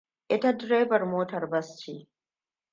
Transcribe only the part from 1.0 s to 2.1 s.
motar bus ce.